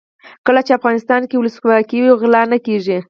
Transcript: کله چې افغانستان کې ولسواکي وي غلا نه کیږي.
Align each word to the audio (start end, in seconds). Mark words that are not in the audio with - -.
کله 0.45 0.61
چې 0.65 0.71
افغانستان 0.79 1.21
کې 1.29 1.35
ولسواکي 1.37 1.97
وي 1.99 2.11
غلا 2.21 2.41
نه 2.51 2.57
کیږي. 2.65 2.97